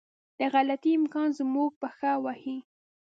د 0.39 0.41
غلطي 0.53 0.91
امکان 0.99 1.29
زموږ 1.39 1.69
پښه 1.81 2.11
وهي. 2.23 2.57